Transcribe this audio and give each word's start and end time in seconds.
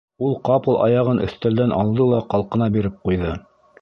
Ул 0.27 0.31
ҡапыл 0.47 0.77
аяғын 0.85 1.21
өҫтәлдән 1.27 1.75
алды 1.81 2.07
ла 2.13 2.23
ҡалҡына 2.33 2.71
биреп 2.79 2.97
ҡуйҙы. 3.05 3.37